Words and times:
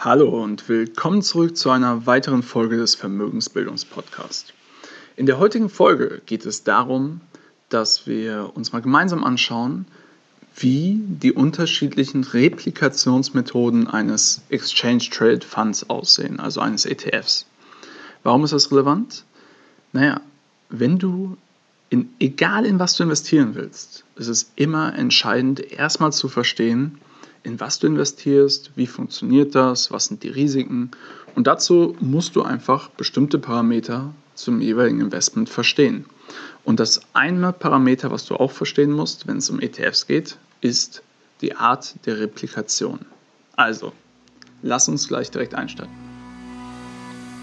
Hallo 0.00 0.28
und 0.44 0.68
willkommen 0.68 1.22
zurück 1.22 1.56
zu 1.56 1.70
einer 1.70 2.06
weiteren 2.06 2.44
Folge 2.44 2.76
des 2.76 2.94
Vermögensbildungspodcasts. 2.94 4.52
In 5.16 5.26
der 5.26 5.40
heutigen 5.40 5.68
Folge 5.68 6.22
geht 6.24 6.46
es 6.46 6.62
darum, 6.62 7.20
dass 7.68 8.06
wir 8.06 8.52
uns 8.54 8.72
mal 8.72 8.80
gemeinsam 8.80 9.24
anschauen, 9.24 9.86
wie 10.54 11.00
die 11.02 11.32
unterschiedlichen 11.32 12.22
Replikationsmethoden 12.22 13.88
eines 13.88 14.42
Exchange 14.50 15.08
Traded 15.10 15.42
Funds 15.42 15.90
aussehen, 15.90 16.38
also 16.38 16.60
eines 16.60 16.86
ETFs. 16.86 17.46
Warum 18.22 18.44
ist 18.44 18.52
das 18.52 18.70
relevant? 18.70 19.24
Naja, 19.92 20.20
wenn 20.68 21.00
du 21.00 21.36
in, 21.90 22.08
egal 22.20 22.66
in 22.66 22.78
was 22.78 22.94
du 22.94 23.02
investieren 23.02 23.56
willst, 23.56 24.04
ist 24.14 24.28
es 24.28 24.52
immer 24.54 24.94
entscheidend, 24.94 25.72
erstmal 25.72 26.12
zu 26.12 26.28
verstehen, 26.28 26.98
in 27.42 27.60
was 27.60 27.78
du 27.78 27.86
investierst, 27.86 28.72
wie 28.76 28.86
funktioniert 28.86 29.54
das, 29.54 29.90
was 29.90 30.06
sind 30.06 30.22
die 30.22 30.28
Risiken. 30.28 30.90
Und 31.34 31.46
dazu 31.46 31.96
musst 32.00 32.36
du 32.36 32.42
einfach 32.42 32.88
bestimmte 32.90 33.38
Parameter 33.38 34.12
zum 34.34 34.60
jeweiligen 34.60 35.00
Investment 35.00 35.48
verstehen. 35.48 36.06
Und 36.64 36.80
das 36.80 37.00
eine 37.14 37.52
Parameter, 37.52 38.10
was 38.10 38.24
du 38.24 38.36
auch 38.36 38.52
verstehen 38.52 38.92
musst, 38.92 39.26
wenn 39.26 39.38
es 39.38 39.50
um 39.50 39.60
ETFs 39.60 40.06
geht, 40.06 40.36
ist 40.60 41.02
die 41.40 41.54
Art 41.54 41.94
der 42.06 42.18
Replikation. 42.18 43.00
Also, 43.56 43.92
lass 44.62 44.88
uns 44.88 45.08
gleich 45.08 45.30
direkt 45.30 45.54
einsteigen. 45.54 45.92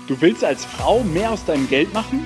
Du 0.07 0.19
willst 0.21 0.43
als 0.43 0.65
Frau 0.65 1.03
mehr 1.03 1.31
aus 1.31 1.43
deinem 1.45 1.67
Geld 1.67 1.93
machen 1.93 2.25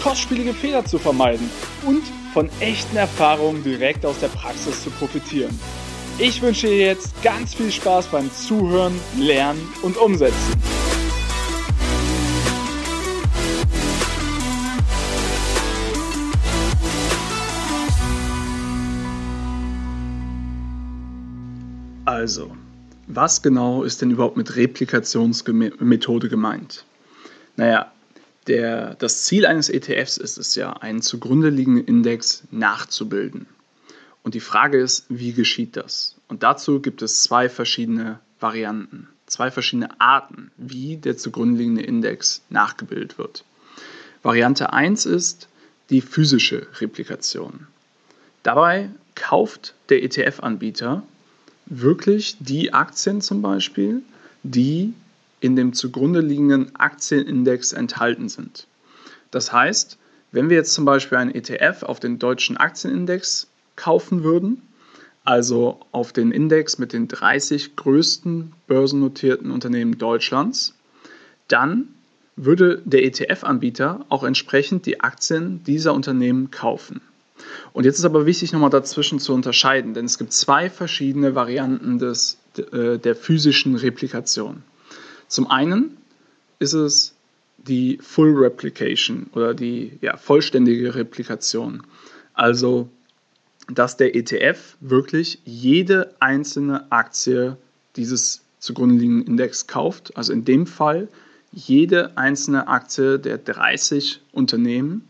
kostspielige 0.00 0.54
Fehler 0.54 0.84
zu 0.84 0.98
vermeiden 0.98 1.50
und 1.86 2.02
von 2.32 2.48
echten 2.60 2.96
Erfahrungen 2.96 3.62
direkt 3.62 4.06
aus 4.06 4.18
der 4.20 4.28
Praxis 4.28 4.82
zu 4.82 4.90
profitieren. 4.90 5.58
Ich 6.18 6.40
wünsche 6.42 6.68
dir 6.68 6.78
jetzt 6.78 7.22
ganz 7.22 7.54
viel 7.54 7.70
Spaß 7.70 8.06
beim 8.06 8.30
Zuhören, 8.32 8.98
Lernen 9.18 9.60
und 9.82 9.96
Umsetzen. 9.96 10.54
Also, 22.04 22.50
was 23.06 23.40
genau 23.40 23.82
ist 23.82 24.02
denn 24.02 24.10
überhaupt 24.10 24.36
mit 24.36 24.56
Replikationsmethode 24.56 26.28
gemeint? 26.28 26.84
Naja, 27.56 27.92
der, 28.46 28.94
das 28.94 29.24
Ziel 29.24 29.46
eines 29.46 29.68
ETFs 29.68 30.16
ist 30.16 30.38
es 30.38 30.54
ja, 30.54 30.72
einen 30.72 31.02
zugrunde 31.02 31.50
liegenden 31.50 31.84
Index 31.84 32.44
nachzubilden. 32.50 33.46
Und 34.22 34.34
die 34.34 34.40
Frage 34.40 34.78
ist, 34.78 35.06
wie 35.08 35.32
geschieht 35.32 35.76
das? 35.76 36.16
Und 36.28 36.42
dazu 36.42 36.80
gibt 36.80 37.02
es 37.02 37.22
zwei 37.22 37.48
verschiedene 37.48 38.20
Varianten, 38.38 39.08
zwei 39.26 39.50
verschiedene 39.50 40.00
Arten, 40.00 40.50
wie 40.56 40.96
der 40.96 41.16
zugrunde 41.16 41.58
liegende 41.58 41.82
Index 41.82 42.42
nachgebildet 42.50 43.18
wird. 43.18 43.44
Variante 44.22 44.72
1 44.72 45.06
ist 45.06 45.48
die 45.88 46.00
physische 46.00 46.66
Replikation. 46.80 47.66
Dabei 48.42 48.90
kauft 49.14 49.74
der 49.88 50.02
ETF-Anbieter 50.02 51.02
wirklich 51.66 52.36
die 52.40 52.72
Aktien 52.72 53.20
zum 53.20 53.42
Beispiel, 53.42 54.02
die 54.42 54.94
in 55.40 55.56
dem 55.56 55.72
zugrunde 55.72 56.20
liegenden 56.20 56.74
Aktienindex 56.76 57.72
enthalten 57.72 58.28
sind. 58.28 58.66
Das 59.30 59.52
heißt, 59.52 59.98
wenn 60.32 60.48
wir 60.48 60.56
jetzt 60.56 60.74
zum 60.74 60.84
Beispiel 60.84 61.18
einen 61.18 61.34
ETF 61.34 61.82
auf 61.82 61.98
den 61.98 62.18
deutschen 62.18 62.56
Aktienindex 62.56 63.48
kaufen 63.76 64.22
würden, 64.22 64.62
also 65.24 65.80
auf 65.92 66.12
den 66.12 66.30
Index 66.30 66.78
mit 66.78 66.92
den 66.92 67.08
30 67.08 67.76
größten 67.76 68.52
börsennotierten 68.66 69.50
Unternehmen 69.50 69.98
Deutschlands, 69.98 70.74
dann 71.48 71.88
würde 72.36 72.80
der 72.84 73.04
ETF-Anbieter 73.04 74.06
auch 74.08 74.24
entsprechend 74.24 74.86
die 74.86 75.00
Aktien 75.00 75.62
dieser 75.64 75.94
Unternehmen 75.94 76.50
kaufen. 76.50 77.00
Und 77.72 77.84
jetzt 77.84 77.98
ist 77.98 78.04
aber 78.04 78.26
wichtig, 78.26 78.52
nochmal 78.52 78.70
dazwischen 78.70 79.18
zu 79.18 79.34
unterscheiden, 79.34 79.94
denn 79.94 80.04
es 80.04 80.18
gibt 80.18 80.32
zwei 80.32 80.70
verschiedene 80.70 81.34
Varianten 81.34 81.98
des, 81.98 82.38
äh, 82.56 82.98
der 82.98 83.16
physischen 83.16 83.76
Replikation. 83.76 84.62
Zum 85.30 85.46
einen 85.46 85.96
ist 86.58 86.72
es 86.72 87.14
die 87.56 87.98
Full 88.02 88.36
Replication 88.36 89.30
oder 89.32 89.54
die 89.54 89.92
ja, 90.00 90.16
vollständige 90.16 90.94
Replikation. 90.96 91.84
Also, 92.34 92.88
dass 93.72 93.96
der 93.96 94.16
ETF 94.16 94.76
wirklich 94.80 95.38
jede 95.44 96.12
einzelne 96.18 96.90
Aktie 96.90 97.56
dieses 97.94 98.42
zugrunde 98.58 98.96
liegenden 98.96 99.28
Index 99.28 99.68
kauft. 99.68 100.16
Also 100.16 100.32
in 100.32 100.44
dem 100.44 100.66
Fall 100.66 101.06
jede 101.52 102.16
einzelne 102.18 102.66
Aktie 102.66 103.20
der 103.20 103.38
30 103.38 104.20
Unternehmen, 104.32 105.06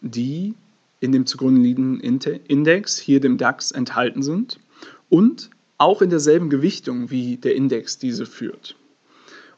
die 0.00 0.54
in 1.00 1.10
dem 1.10 1.26
zugrunde 1.26 1.60
liegenden 1.60 2.00
Index, 2.46 2.98
hier 2.98 3.20
dem 3.20 3.36
DAX, 3.36 3.72
enthalten 3.72 4.22
sind 4.22 4.60
und 5.08 5.50
auch 5.76 6.02
in 6.02 6.10
derselben 6.10 6.50
Gewichtung, 6.50 7.10
wie 7.10 7.36
der 7.36 7.56
Index 7.56 7.98
diese 7.98 8.26
führt. 8.26 8.76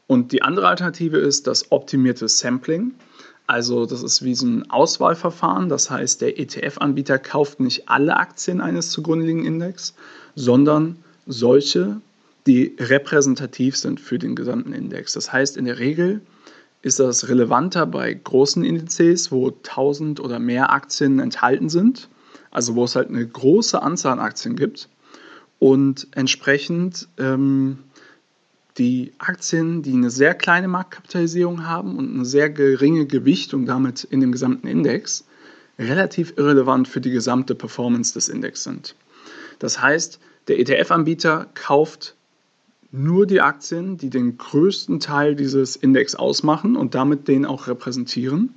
Und 0.09 0.31
die 0.31 0.41
andere 0.41 0.67
Alternative 0.67 1.19
ist 1.19 1.45
das 1.45 1.71
optimierte 1.71 2.27
Sampling. 2.27 2.95
Also 3.45 3.85
das 3.85 4.01
ist 4.01 4.23
wie 4.23 4.33
so 4.33 4.47
ein 4.47 4.67
Auswahlverfahren. 4.71 5.69
Das 5.69 5.91
heißt, 5.91 6.21
der 6.21 6.39
ETF-Anbieter 6.39 7.19
kauft 7.19 7.59
nicht 7.59 7.87
alle 7.89 8.17
Aktien 8.17 8.59
eines 8.59 8.89
zugrunde 8.89 9.27
liegenden 9.27 9.53
Index, 9.53 9.93
sondern 10.33 10.95
solche, 11.27 12.01
die 12.47 12.75
repräsentativ 12.79 13.77
sind 13.77 13.99
für 13.99 14.17
den 14.17 14.35
gesamten 14.35 14.73
Index. 14.73 15.13
Das 15.13 15.31
heißt, 15.31 15.57
in 15.57 15.65
der 15.65 15.77
Regel 15.77 16.21
ist 16.81 16.99
das 16.99 17.29
relevanter 17.29 17.85
bei 17.85 18.11
großen 18.11 18.63
Indizes, 18.63 19.31
wo 19.31 19.49
1000 19.49 20.19
oder 20.21 20.39
mehr 20.39 20.73
Aktien 20.73 21.19
enthalten 21.19 21.69
sind, 21.69 22.09
also 22.49 22.73
wo 22.73 22.83
es 22.85 22.95
halt 22.95 23.09
eine 23.09 23.27
große 23.27 23.79
Anzahl 23.79 24.13
an 24.13 24.19
Aktien 24.19 24.55
gibt. 24.55 24.89
Und 25.59 26.07
entsprechend 26.15 27.07
ähm, 27.19 27.77
die 28.79 29.11
Aktien, 29.19 29.83
die 29.83 29.93
eine 29.93 30.09
sehr 30.09 30.33
kleine 30.33 30.67
Marktkapitalisierung 30.67 31.67
haben 31.67 31.97
und 31.97 32.13
eine 32.13 32.25
sehr 32.25 32.49
geringe 32.49 33.05
Gewichtung 33.05 33.65
damit 33.65 34.05
in 34.05 34.21
dem 34.21 34.31
gesamten 34.31 34.67
Index, 34.67 35.25
relativ 35.77 36.33
irrelevant 36.37 36.87
für 36.87 37.01
die 37.01 37.11
gesamte 37.11 37.55
Performance 37.55 38.13
des 38.13 38.29
Index 38.29 38.63
sind. 38.63 38.95
Das 39.59 39.81
heißt, 39.81 40.19
der 40.47 40.59
ETF-Anbieter 40.59 41.47
kauft 41.53 42.15
nur 42.91 43.27
die 43.27 43.41
Aktien, 43.41 43.97
die 43.97 44.09
den 44.09 44.37
größten 44.37 44.99
Teil 44.99 45.35
dieses 45.35 45.75
Index 45.75 46.15
ausmachen 46.15 46.75
und 46.75 46.95
damit 46.95 47.27
den 47.27 47.45
auch 47.45 47.67
repräsentieren, 47.67 48.55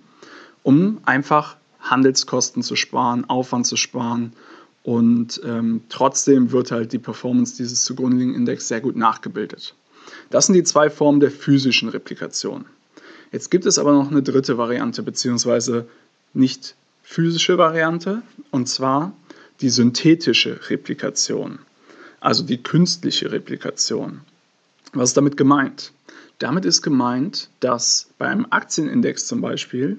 um 0.63 0.99
einfach 1.05 1.57
Handelskosten 1.81 2.63
zu 2.63 2.77
sparen, 2.77 3.29
Aufwand 3.29 3.67
zu 3.67 3.77
sparen 3.77 4.33
und 4.83 5.41
ähm, 5.45 5.83
trotzdem 5.89 6.51
wird 6.51 6.73
halt 6.73 6.93
die 6.93 6.99
Performance 6.99 7.57
dieses 7.57 7.85
zugrunde 7.85 8.17
liegenden 8.17 8.41
Index 8.41 8.69
sehr 8.69 8.81
gut 8.81 8.97
nachgebildet. 8.97 9.75
Das 10.31 10.47
sind 10.47 10.55
die 10.55 10.65
zwei 10.65 10.91
Formen 10.91 11.21
der 11.21 11.31
physischen 11.31 11.89
Replikation. 11.89 12.65
Jetzt 13.33 13.51
gibt 13.51 13.67
es 13.67 13.79
aber 13.79 13.93
noch 13.93 14.11
eine 14.11 14.23
dritte 14.23 14.59
Variante, 14.59 15.03
beziehungsweise 15.03 15.87
nicht 16.35 16.75
physische 17.03 17.59
Variante, 17.59 18.23
und 18.51 18.69
zwar 18.69 19.13
die 19.61 19.71
synthetische 19.71 20.61
Replikation, 20.71 21.59
also 22.21 22.43
die 22.43 22.63
künstliche 22.63 23.33
Replikation. 23.33 24.21
Was 24.93 25.11
ist 25.11 25.17
damit 25.17 25.37
gemeint? 25.37 25.93
Damit 26.39 26.65
ist 26.65 26.83
gemeint, 26.83 27.49
dass 27.61 28.11
beim 28.19 28.47
Aktienindex 28.51 29.27
zum 29.27 29.41
Beispiel 29.41 29.99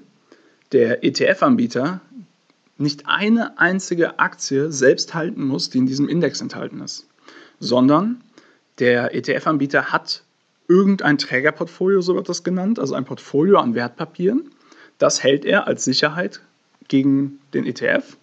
der 0.72 1.02
ETF-Anbieter 1.02 2.00
nicht 2.76 3.06
eine 3.06 3.58
einzige 3.58 4.18
Aktie 4.18 4.70
selbst 4.70 5.14
halten 5.14 5.44
muss, 5.44 5.70
die 5.70 5.78
in 5.78 5.86
diesem 5.86 6.08
Index 6.08 6.40
enthalten 6.40 6.80
ist, 6.80 7.06
sondern 7.60 8.20
der 8.78 9.14
ETF-Anbieter 9.14 9.92
hat 9.92 10.22
irgendein 10.68 11.18
Trägerportfolio, 11.18 12.00
so 12.00 12.14
wird 12.14 12.28
das 12.28 12.42
genannt, 12.42 12.78
also 12.78 12.94
ein 12.94 13.04
Portfolio 13.04 13.58
an 13.58 13.74
Wertpapieren. 13.74 14.50
Das 14.98 15.22
hält 15.22 15.44
er 15.44 15.66
als 15.66 15.84
Sicherheit 15.84 16.40
gegen 16.88 17.38
den 17.52 17.66
ETF 17.66 18.16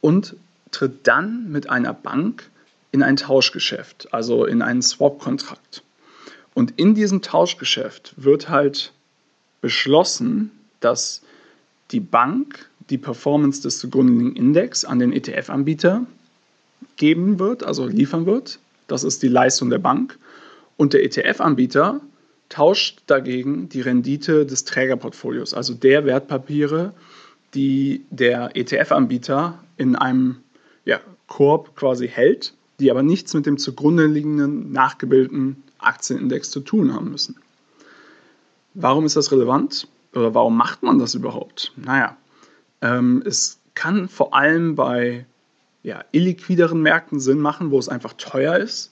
und 0.00 0.36
tritt 0.70 1.06
dann 1.06 1.50
mit 1.50 1.68
einer 1.68 1.94
Bank 1.94 2.48
in 2.92 3.02
ein 3.02 3.16
Tauschgeschäft, 3.16 4.12
also 4.12 4.44
in 4.44 4.62
einen 4.62 4.82
Swap-Kontrakt. 4.82 5.82
Und 6.54 6.72
in 6.78 6.94
diesem 6.94 7.22
Tauschgeschäft 7.22 8.14
wird 8.16 8.48
halt 8.48 8.92
beschlossen, 9.60 10.50
dass 10.80 11.22
die 11.90 12.00
Bank 12.00 12.68
die 12.88 12.98
Performance 12.98 13.62
des 13.62 13.78
zugrunde 13.78 14.12
liegenden 14.12 14.36
Index 14.36 14.84
an 14.84 14.98
den 14.98 15.12
ETF-Anbieter 15.12 16.06
geben 16.96 17.38
wird, 17.38 17.62
also 17.62 17.86
liefern 17.86 18.26
wird. 18.26 18.58
Das 18.90 19.04
ist 19.04 19.22
die 19.22 19.28
Leistung 19.28 19.70
der 19.70 19.78
Bank. 19.78 20.18
Und 20.76 20.92
der 20.92 21.04
ETF-Anbieter 21.04 22.00
tauscht 22.48 23.02
dagegen 23.06 23.68
die 23.68 23.80
Rendite 23.80 24.44
des 24.44 24.64
Trägerportfolios, 24.64 25.54
also 25.54 25.74
der 25.74 26.04
Wertpapiere, 26.04 26.92
die 27.54 28.04
der 28.10 28.56
ETF-Anbieter 28.56 29.58
in 29.76 29.94
einem 29.94 30.36
ja, 30.84 31.00
Korb 31.28 31.76
quasi 31.76 32.08
hält, 32.08 32.54
die 32.80 32.90
aber 32.90 33.02
nichts 33.02 33.34
mit 33.34 33.46
dem 33.46 33.58
zugrunde 33.58 34.06
liegenden 34.06 34.72
nachgebildeten 34.72 35.62
Aktienindex 35.78 36.50
zu 36.50 36.60
tun 36.60 36.92
haben 36.92 37.10
müssen. 37.10 37.36
Warum 38.74 39.04
ist 39.04 39.16
das 39.16 39.30
relevant? 39.30 39.86
Oder 40.14 40.34
warum 40.34 40.56
macht 40.56 40.82
man 40.82 40.98
das 40.98 41.14
überhaupt? 41.14 41.72
Naja, 41.76 42.16
ähm, 42.80 43.22
es 43.24 43.60
kann 43.74 44.08
vor 44.08 44.34
allem 44.34 44.74
bei 44.74 45.24
ja, 45.82 46.04
illiquideren 46.12 46.82
Märkten 46.82 47.20
Sinn 47.20 47.38
machen, 47.38 47.70
wo 47.70 47.78
es 47.78 47.88
einfach 47.88 48.12
teuer 48.14 48.56
ist, 48.56 48.90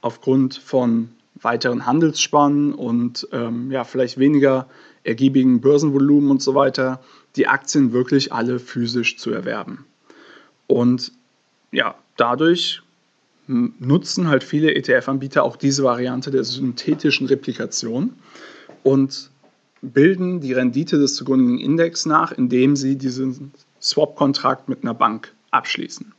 aufgrund 0.00 0.54
von 0.56 1.10
weiteren 1.40 1.86
Handelsspannen 1.86 2.74
und 2.74 3.28
ähm, 3.32 3.70
ja, 3.70 3.84
vielleicht 3.84 4.18
weniger 4.18 4.68
ergiebigen 5.04 5.60
Börsenvolumen 5.60 6.30
und 6.30 6.42
so 6.42 6.54
weiter, 6.54 7.00
die 7.36 7.46
Aktien 7.46 7.92
wirklich 7.92 8.32
alle 8.32 8.58
physisch 8.58 9.18
zu 9.18 9.30
erwerben. 9.30 9.84
Und 10.66 11.12
ja, 11.70 11.94
dadurch 12.16 12.82
nutzen 13.46 14.28
halt 14.28 14.42
viele 14.42 14.74
ETF-Anbieter 14.74 15.44
auch 15.44 15.56
diese 15.56 15.84
Variante 15.84 16.30
der 16.30 16.42
synthetischen 16.42 17.28
Replikation 17.28 18.14
und 18.82 19.30
bilden 19.82 20.40
die 20.40 20.52
Rendite 20.52 20.98
des 20.98 21.14
zugrunde 21.14 21.62
Index 21.62 22.06
nach, 22.06 22.32
indem 22.32 22.74
sie 22.74 22.96
diesen 22.96 23.52
Swap-Kontrakt 23.80 24.68
mit 24.68 24.82
einer 24.82 24.94
Bank 24.94 25.32
abschließen. 25.52 26.12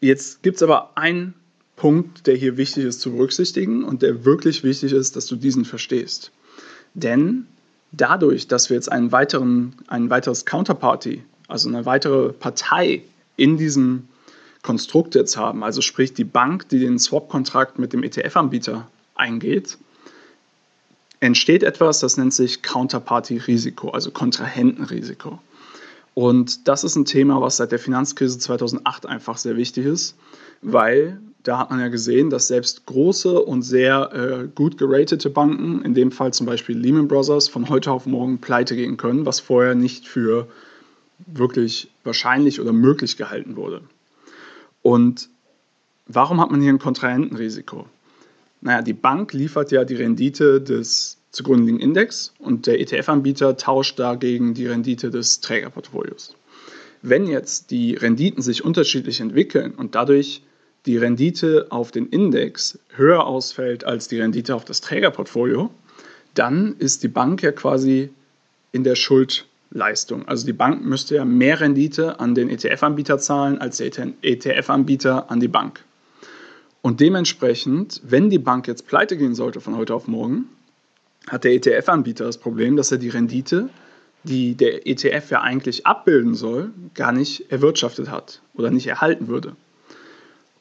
Jetzt 0.00 0.42
gibt 0.42 0.56
es 0.56 0.62
aber 0.62 0.96
einen 0.96 1.34
Punkt, 1.76 2.26
der 2.26 2.34
hier 2.34 2.56
wichtig 2.56 2.84
ist 2.84 3.00
zu 3.00 3.12
berücksichtigen 3.12 3.84
und 3.84 4.02
der 4.02 4.24
wirklich 4.24 4.64
wichtig 4.64 4.92
ist, 4.92 5.16
dass 5.16 5.26
du 5.26 5.36
diesen 5.36 5.64
verstehst. 5.64 6.30
Denn 6.94 7.46
dadurch, 7.92 8.48
dass 8.48 8.70
wir 8.70 8.76
jetzt 8.76 8.90
einen 8.90 9.12
weiteren, 9.12 9.74
ein 9.86 10.10
weiteres 10.10 10.46
Counterparty, 10.46 11.22
also 11.48 11.68
eine 11.68 11.86
weitere 11.86 12.32
Partei 12.32 13.02
in 13.36 13.56
diesem 13.56 14.08
Konstrukt 14.62 15.14
jetzt 15.14 15.36
haben, 15.36 15.64
also 15.64 15.80
sprich 15.80 16.12
die 16.14 16.24
Bank, 16.24 16.68
die 16.68 16.80
den 16.80 16.98
Swap-Kontrakt 16.98 17.78
mit 17.78 17.92
dem 17.92 18.02
ETF-Anbieter 18.02 18.88
eingeht, 19.14 19.78
entsteht 21.20 21.62
etwas, 21.62 22.00
das 22.00 22.16
nennt 22.16 22.32
sich 22.32 22.62
Counterparty-Risiko, 22.62 23.90
also 23.90 24.10
Kontrahentenrisiko. 24.10 25.38
Und 26.20 26.68
das 26.68 26.84
ist 26.84 26.96
ein 26.96 27.06
Thema, 27.06 27.40
was 27.40 27.56
seit 27.56 27.72
der 27.72 27.78
Finanzkrise 27.78 28.38
2008 28.38 29.06
einfach 29.06 29.38
sehr 29.38 29.56
wichtig 29.56 29.86
ist, 29.86 30.18
weil 30.60 31.18
da 31.44 31.56
hat 31.56 31.70
man 31.70 31.80
ja 31.80 31.88
gesehen, 31.88 32.28
dass 32.28 32.46
selbst 32.46 32.84
große 32.84 33.40
und 33.40 33.62
sehr 33.62 34.10
äh, 34.12 34.48
gut 34.54 34.76
geratete 34.76 35.30
Banken, 35.30 35.80
in 35.80 35.94
dem 35.94 36.12
Fall 36.12 36.34
zum 36.34 36.44
Beispiel 36.44 36.76
Lehman 36.76 37.08
Brothers, 37.08 37.48
von 37.48 37.70
heute 37.70 37.90
auf 37.90 38.04
morgen 38.04 38.36
pleite 38.36 38.76
gehen 38.76 38.98
können, 38.98 39.24
was 39.24 39.40
vorher 39.40 39.74
nicht 39.74 40.06
für 40.06 40.46
wirklich 41.26 41.90
wahrscheinlich 42.04 42.60
oder 42.60 42.74
möglich 42.74 43.16
gehalten 43.16 43.56
wurde. 43.56 43.80
Und 44.82 45.30
warum 46.06 46.38
hat 46.38 46.50
man 46.50 46.60
hier 46.60 46.70
ein 46.70 46.78
Kontrahentenrisiko? 46.78 47.86
Naja, 48.60 48.82
die 48.82 48.92
Bank 48.92 49.32
liefert 49.32 49.72
ja 49.72 49.86
die 49.86 49.94
Rendite 49.94 50.60
des 50.60 51.16
zugrunde 51.30 51.64
liegenden 51.64 51.88
Index 51.88 52.32
und 52.38 52.66
der 52.66 52.80
ETF-Anbieter 52.80 53.56
tauscht 53.56 53.98
dagegen 53.98 54.54
die 54.54 54.66
Rendite 54.66 55.10
des 55.10 55.40
Trägerportfolios. 55.40 56.34
Wenn 57.02 57.26
jetzt 57.26 57.70
die 57.70 57.94
Renditen 57.94 58.42
sich 58.42 58.64
unterschiedlich 58.64 59.20
entwickeln 59.20 59.72
und 59.72 59.94
dadurch 59.94 60.42
die 60.86 60.96
Rendite 60.96 61.66
auf 61.70 61.90
den 61.90 62.06
Index 62.06 62.78
höher 62.94 63.26
ausfällt 63.26 63.84
als 63.84 64.08
die 64.08 64.20
Rendite 64.20 64.54
auf 64.54 64.64
das 64.64 64.80
Trägerportfolio, 64.80 65.70
dann 66.34 66.76
ist 66.78 67.02
die 67.02 67.08
Bank 67.08 67.42
ja 67.42 67.52
quasi 67.52 68.10
in 68.72 68.84
der 68.84 68.94
Schuldleistung. 68.94 70.26
Also 70.26 70.46
die 70.46 70.52
Bank 70.52 70.84
müsste 70.84 71.16
ja 71.16 71.24
mehr 71.24 71.60
Rendite 71.60 72.20
an 72.20 72.34
den 72.34 72.48
ETF-Anbieter 72.48 73.18
zahlen 73.18 73.58
als 73.58 73.78
der 73.78 73.90
ETF-Anbieter 74.22 75.30
an 75.30 75.40
die 75.40 75.48
Bank. 75.48 75.84
Und 76.82 77.00
dementsprechend, 77.00 78.00
wenn 78.04 78.30
die 78.30 78.38
Bank 78.38 78.66
jetzt 78.66 78.86
pleite 78.86 79.16
gehen 79.16 79.34
sollte 79.34 79.60
von 79.60 79.76
heute 79.76 79.94
auf 79.94 80.08
morgen, 80.08 80.48
hat 81.28 81.44
der 81.44 81.52
ETF-Anbieter 81.52 82.24
das 82.24 82.38
Problem, 82.38 82.76
dass 82.76 82.92
er 82.92 82.98
die 82.98 83.08
Rendite, 83.08 83.68
die 84.24 84.54
der 84.54 84.86
ETF 84.86 85.30
ja 85.30 85.40
eigentlich 85.40 85.86
abbilden 85.86 86.34
soll, 86.34 86.70
gar 86.94 87.12
nicht 87.12 87.50
erwirtschaftet 87.50 88.10
hat 88.10 88.42
oder 88.54 88.70
nicht 88.70 88.86
erhalten 88.86 89.28
würde. 89.28 89.56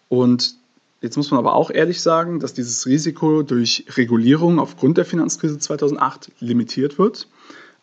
Und 0.07 0.55
jetzt 1.01 1.17
muss 1.17 1.31
man 1.31 1.39
aber 1.39 1.53
auch 1.53 1.71
ehrlich 1.71 2.01
sagen, 2.01 2.39
dass 2.39 2.53
dieses 2.53 2.85
Risiko 2.85 3.43
durch 3.43 3.85
Regulierung 3.95 4.59
aufgrund 4.59 4.97
der 4.97 5.05
Finanzkrise 5.05 5.59
2008 5.59 6.31
limitiert 6.39 6.97
wird, 6.97 7.27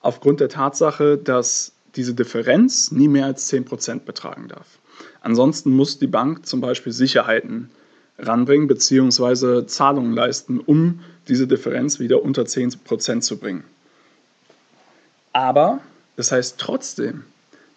aufgrund 0.00 0.40
der 0.40 0.48
Tatsache, 0.48 1.18
dass 1.18 1.72
diese 1.94 2.14
Differenz 2.14 2.90
nie 2.90 3.08
mehr 3.08 3.26
als 3.26 3.50
10% 3.52 4.00
betragen 4.00 4.48
darf. 4.48 4.78
Ansonsten 5.20 5.70
muss 5.70 5.98
die 5.98 6.06
Bank 6.06 6.46
zum 6.46 6.60
Beispiel 6.60 6.92
Sicherheiten 6.92 7.70
ranbringen 8.18 8.66
bzw. 8.68 9.66
Zahlungen 9.66 10.12
leisten, 10.12 10.60
um 10.60 11.00
diese 11.28 11.46
Differenz 11.46 11.98
wieder 11.98 12.22
unter 12.22 12.42
10% 12.42 13.20
zu 13.20 13.38
bringen. 13.38 13.64
Aber 15.32 15.80
das 16.16 16.32
heißt 16.32 16.58
trotzdem, 16.58 17.24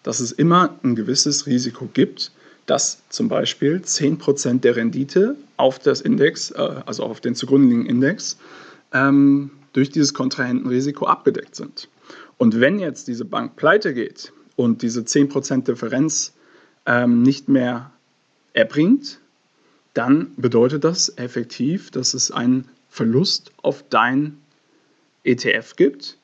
dass 0.02 0.20
es 0.20 0.32
immer 0.32 0.78
ein 0.82 0.94
gewisses 0.94 1.46
Risiko 1.46 1.88
gibt, 1.92 2.32
dass 2.66 3.02
zum 3.08 3.28
Beispiel 3.28 3.82
10% 3.84 4.60
der 4.60 4.76
Rendite 4.76 5.36
auf 5.56 5.78
das 5.78 6.00
Index, 6.00 6.52
äh, 6.52 6.82
also 6.86 7.02
auf 7.02 7.20
den 7.20 7.34
zugrunde 7.34 7.68
liegenden 7.68 7.90
Index, 7.90 8.38
ähm, 8.92 9.50
durch 9.72 9.90
dieses 9.90 10.14
Kontrahentenrisiko 10.14 11.06
abgedeckt 11.06 11.54
sind. 11.54 11.88
Und 12.38 12.60
wenn 12.60 12.78
jetzt 12.78 13.08
diese 13.08 13.24
Bank 13.24 13.56
pleite 13.56 13.92
geht 13.92 14.32
und 14.56 14.82
diese 14.82 15.02
10% 15.02 15.64
Differenz 15.64 16.32
ähm, 16.86 17.22
nicht 17.22 17.48
mehr 17.48 17.90
erbringt, 18.52 19.20
dann 19.94 20.32
bedeutet 20.36 20.84
das 20.84 21.16
effektiv, 21.16 21.90
dass 21.90 22.14
es 22.14 22.30
einen 22.30 22.68
Verlust 22.88 23.52
auf 23.62 23.84
dein 23.88 24.36
ETF 25.24 25.76
gibt, 25.76 26.16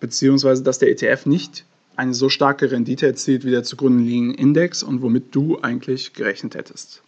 beziehungsweise 0.00 0.62
dass 0.62 0.78
der 0.78 0.90
ETF 0.90 1.26
nicht 1.26 1.64
eine 1.96 2.14
so 2.14 2.28
starke 2.28 2.70
Rendite 2.70 3.06
erzielt 3.06 3.44
wie 3.44 3.50
der 3.50 3.62
zugrunde 3.62 4.02
liegende 4.02 4.38
Index 4.38 4.82
und 4.82 5.02
womit 5.02 5.34
du 5.34 5.60
eigentlich 5.60 6.12
gerechnet 6.14 6.54
hättest. 6.54 7.02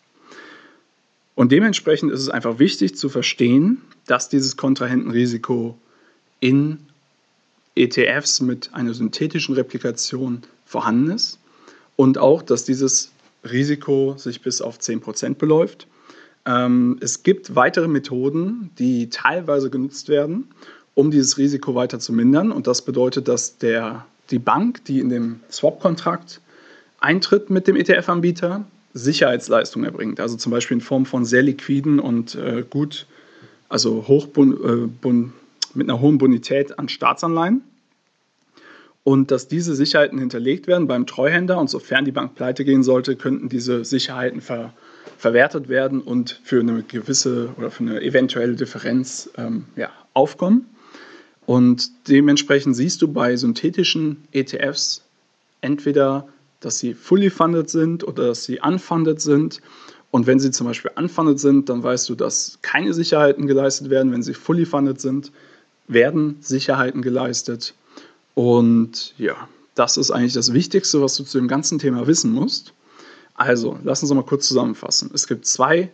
Und 1.34 1.52
dementsprechend 1.52 2.12
ist 2.12 2.20
es 2.20 2.28
einfach 2.28 2.58
wichtig 2.58 2.96
zu 2.96 3.08
verstehen, 3.08 3.80
dass 4.06 4.28
dieses 4.28 4.56
Kontrahentenrisiko 4.56 5.78
in 6.40 6.78
ETFs 7.74 8.40
mit 8.40 8.74
einer 8.74 8.92
synthetischen 8.92 9.54
Replikation 9.54 10.42
vorhanden 10.66 11.12
ist 11.12 11.38
und 11.96 12.18
auch, 12.18 12.42
dass 12.42 12.64
dieses 12.64 13.11
Risiko 13.44 14.14
sich 14.16 14.42
bis 14.42 14.62
auf 14.62 14.78
10% 14.78 15.34
beläuft. 15.34 15.86
Ähm, 16.46 16.98
es 17.00 17.22
gibt 17.22 17.54
weitere 17.54 17.88
Methoden, 17.88 18.70
die 18.78 19.10
teilweise 19.10 19.70
genutzt 19.70 20.08
werden, 20.08 20.48
um 20.94 21.10
dieses 21.10 21.38
Risiko 21.38 21.74
weiter 21.74 21.98
zu 21.98 22.12
mindern. 22.12 22.52
Und 22.52 22.66
das 22.66 22.82
bedeutet, 22.82 23.28
dass 23.28 23.58
der 23.58 24.06
die 24.30 24.38
Bank, 24.38 24.84
die 24.84 25.00
in 25.00 25.08
dem 25.08 25.40
Swap-Kontrakt 25.50 26.40
eintritt 27.00 27.50
mit 27.50 27.66
dem 27.66 27.76
ETF-Anbieter, 27.76 28.64
Sicherheitsleistung 28.94 29.84
erbringt. 29.84 30.20
Also 30.20 30.36
zum 30.36 30.52
Beispiel 30.52 30.76
in 30.76 30.80
Form 30.80 31.06
von 31.06 31.24
sehr 31.24 31.42
liquiden 31.42 31.98
und 31.98 32.34
äh, 32.34 32.64
gut, 32.68 33.06
also 33.68 34.06
hoch, 34.06 34.28
äh, 34.36 34.88
mit 35.74 35.88
einer 35.88 36.00
hohen 36.00 36.18
Bonität 36.18 36.78
an 36.78 36.88
Staatsanleihen. 36.88 37.62
Und 39.04 39.30
dass 39.30 39.48
diese 39.48 39.74
Sicherheiten 39.74 40.18
hinterlegt 40.18 40.66
werden 40.68 40.86
beim 40.86 41.06
Treuhänder 41.06 41.58
und 41.58 41.68
sofern 41.68 42.04
die 42.04 42.12
Bank 42.12 42.34
pleite 42.36 42.64
gehen 42.64 42.84
sollte, 42.84 43.16
könnten 43.16 43.48
diese 43.48 43.84
Sicherheiten 43.84 44.40
ver, 44.40 44.72
verwertet 45.18 45.68
werden 45.68 46.00
und 46.00 46.40
für 46.44 46.60
eine 46.60 46.82
gewisse 46.84 47.50
oder 47.56 47.70
für 47.70 47.82
eine 47.82 48.00
eventuelle 48.00 48.54
Differenz 48.54 49.30
ähm, 49.36 49.64
ja, 49.76 49.90
aufkommen. 50.14 50.66
Und 51.46 51.90
dementsprechend 52.08 52.76
siehst 52.76 53.02
du 53.02 53.08
bei 53.08 53.34
synthetischen 53.36 54.18
ETFs 54.30 55.02
entweder, 55.60 56.28
dass 56.60 56.78
sie 56.78 56.94
fully 56.94 57.30
funded 57.30 57.68
sind 57.68 58.06
oder 58.06 58.28
dass 58.28 58.44
sie 58.44 58.60
unfunded 58.60 59.20
sind. 59.20 59.60
Und 60.12 60.28
wenn 60.28 60.38
sie 60.38 60.52
zum 60.52 60.68
Beispiel 60.68 60.92
unfunded 60.94 61.40
sind, 61.40 61.68
dann 61.68 61.82
weißt 61.82 62.08
du, 62.08 62.14
dass 62.14 62.58
keine 62.62 62.92
Sicherheiten 62.92 63.48
geleistet 63.48 63.90
werden. 63.90 64.12
Wenn 64.12 64.22
sie 64.22 64.34
fully 64.34 64.64
funded 64.64 65.00
sind, 65.00 65.32
werden 65.88 66.36
Sicherheiten 66.40 67.02
geleistet. 67.02 67.74
Und 68.34 69.14
ja, 69.18 69.48
das 69.74 69.96
ist 69.96 70.10
eigentlich 70.10 70.32
das 70.32 70.52
Wichtigste, 70.52 71.00
was 71.02 71.16
du 71.16 71.24
zu 71.24 71.38
dem 71.38 71.48
ganzen 71.48 71.78
Thema 71.78 72.06
wissen 72.06 72.32
musst. 72.32 72.72
Also, 73.34 73.78
lass 73.82 74.02
uns 74.02 74.12
mal 74.12 74.24
kurz 74.24 74.48
zusammenfassen. 74.48 75.10
Es 75.14 75.26
gibt 75.26 75.46
zwei 75.46 75.90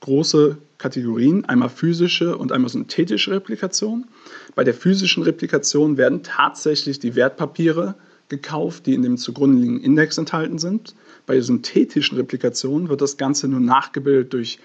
große 0.00 0.58
Kategorien, 0.78 1.44
einmal 1.44 1.68
physische 1.68 2.36
und 2.36 2.52
einmal 2.52 2.70
synthetische 2.70 3.32
Replikation. 3.32 4.06
Bei 4.54 4.64
der 4.64 4.74
physischen 4.74 5.22
Replikation 5.22 5.96
werden 5.96 6.22
tatsächlich 6.22 6.98
die 6.98 7.14
Wertpapiere 7.16 7.96
gekauft, 8.28 8.86
die 8.86 8.94
in 8.94 9.02
dem 9.02 9.18
zugrunde 9.18 9.60
liegenden 9.60 9.84
Index 9.84 10.16
enthalten 10.16 10.58
sind. 10.58 10.94
Bei 11.26 11.34
der 11.34 11.42
synthetischen 11.42 12.16
Replikation 12.16 12.88
wird 12.88 13.02
das 13.02 13.16
Ganze 13.16 13.48
nur 13.48 13.60
nachgebildet 13.60 14.32
durch 14.32 14.58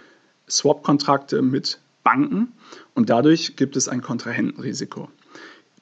Swap-Kontrakte 0.50 1.42
mit 1.42 1.80
Banken 2.04 2.54
und 2.94 3.10
dadurch 3.10 3.56
gibt 3.56 3.76
es 3.76 3.90
ein 3.90 4.02
Kontrahentenrisiko. 4.02 5.10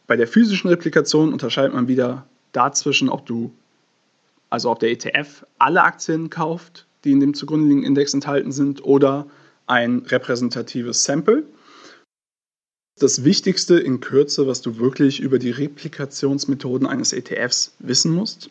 Bei 0.07 0.15
der 0.15 0.27
physischen 0.27 0.69
Replikation 0.69 1.31
unterscheidet 1.31 1.73
man 1.73 1.87
wieder 1.87 2.27
dazwischen, 2.51 3.09
ob 3.09 3.25
du, 3.25 3.51
also 4.49 4.69
ob 4.69 4.79
der 4.79 4.91
ETF 4.91 5.45
alle 5.57 5.83
Aktien 5.83 6.29
kauft, 6.29 6.85
die 7.03 7.11
in 7.11 7.19
dem 7.19 7.33
zugrunde 7.33 7.67
liegenden 7.67 7.87
Index 7.87 8.13
enthalten 8.13 8.51
sind, 8.51 8.83
oder 8.83 9.27
ein 9.65 9.99
repräsentatives 9.99 11.03
Sample. 11.03 11.43
Das 12.99 13.23
Wichtigste 13.23 13.79
in 13.79 14.01
Kürze, 14.01 14.45
was 14.45 14.61
du 14.61 14.77
wirklich 14.77 15.19
über 15.19 15.39
die 15.39 15.51
Replikationsmethoden 15.51 16.87
eines 16.87 17.11
ETFs 17.11 17.73
wissen 17.79 18.13
musst 18.13 18.49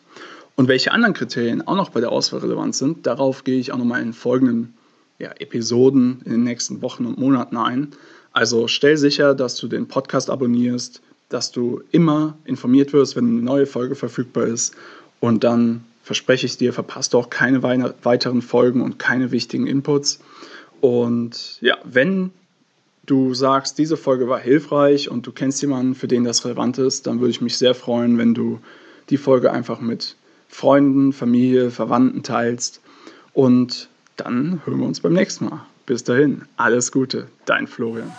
und 0.55 0.67
welche 0.67 0.91
anderen 0.91 1.13
Kriterien 1.13 1.65
auch 1.65 1.75
noch 1.75 1.89
bei 1.89 2.01
der 2.01 2.11
Auswahl 2.11 2.41
relevant 2.41 2.75
sind, 2.75 3.07
darauf 3.07 3.43
gehe 3.43 3.59
ich 3.59 3.71
auch 3.71 3.77
nochmal 3.77 4.01
in 4.01 4.13
folgenden 4.13 4.73
ja, 5.17 5.31
Episoden 5.39 6.21
in 6.25 6.31
den 6.31 6.43
nächsten 6.43 6.81
Wochen 6.81 7.05
und 7.05 7.17
Monaten 7.17 7.55
ein. 7.57 7.91
Also 8.33 8.67
stell 8.67 8.97
sicher, 8.97 9.33
dass 9.33 9.55
du 9.55 9.67
den 9.67 9.87
Podcast 9.87 10.29
abonnierst, 10.29 11.01
dass 11.33 11.51
du 11.51 11.81
immer 11.91 12.37
informiert 12.45 12.93
wirst, 12.93 13.15
wenn 13.15 13.27
eine 13.27 13.41
neue 13.41 13.65
Folge 13.65 13.95
verfügbar 13.95 14.45
ist 14.45 14.75
und 15.19 15.43
dann 15.43 15.83
verspreche 16.03 16.45
ich 16.45 16.57
dir, 16.57 16.73
verpasst 16.73 17.13
du 17.13 17.17
auch 17.17 17.29
keine 17.29 17.63
weiteren 17.63 18.41
Folgen 18.41 18.81
und 18.81 18.99
keine 18.99 19.31
wichtigen 19.31 19.65
Inputs. 19.65 20.19
Und 20.79 21.57
ja, 21.61 21.77
wenn 21.85 22.31
du 23.05 23.33
sagst, 23.33 23.77
diese 23.79 23.97
Folge 23.97 24.27
war 24.27 24.39
hilfreich 24.39 25.09
und 25.09 25.25
du 25.25 25.31
kennst 25.31 25.61
jemanden, 25.61 25.95
für 25.95 26.07
den 26.07 26.23
das 26.23 26.45
relevant 26.45 26.77
ist, 26.77 27.07
dann 27.07 27.19
würde 27.19 27.31
ich 27.31 27.41
mich 27.41 27.57
sehr 27.57 27.73
freuen, 27.73 28.17
wenn 28.17 28.33
du 28.33 28.59
die 29.09 29.17
Folge 29.17 29.51
einfach 29.51 29.79
mit 29.79 30.15
Freunden, 30.49 31.13
Familie, 31.13 31.71
Verwandten 31.71 32.21
teilst. 32.21 32.81
Und 33.33 33.89
dann 34.17 34.61
hören 34.65 34.79
wir 34.79 34.87
uns 34.87 34.99
beim 34.99 35.13
nächsten 35.13 35.45
Mal. 35.45 35.65
Bis 35.85 36.03
dahin, 36.03 36.43
alles 36.57 36.91
Gute, 36.91 37.27
dein 37.45 37.65
Florian. 37.65 38.11